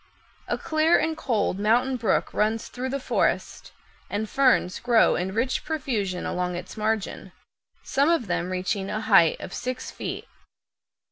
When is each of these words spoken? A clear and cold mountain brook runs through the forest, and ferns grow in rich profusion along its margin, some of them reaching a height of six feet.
A 0.47 0.57
clear 0.57 0.97
and 0.97 1.15
cold 1.15 1.59
mountain 1.59 1.95
brook 1.95 2.33
runs 2.33 2.69
through 2.69 2.89
the 2.89 2.99
forest, 2.99 3.71
and 4.09 4.27
ferns 4.27 4.79
grow 4.79 5.15
in 5.15 5.31
rich 5.35 5.63
profusion 5.63 6.25
along 6.25 6.55
its 6.55 6.75
margin, 6.75 7.33
some 7.83 8.09
of 8.09 8.25
them 8.25 8.49
reaching 8.49 8.89
a 8.89 9.01
height 9.01 9.39
of 9.39 9.53
six 9.53 9.91
feet. 9.91 10.27